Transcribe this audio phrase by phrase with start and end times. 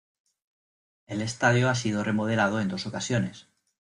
[1.05, 3.47] El estadio ha sido remodelado en dos ocasiones.